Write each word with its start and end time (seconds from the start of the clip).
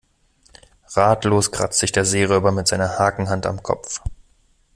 Ratlos 0.95 1.51
kratzt 1.51 1.77
sich 1.77 1.91
der 1.91 2.05
Seeräuber 2.05 2.51
mit 2.51 2.67
seiner 2.67 2.97
Hakenhand 2.97 3.45
am 3.45 3.61
Kopf. 3.61 4.01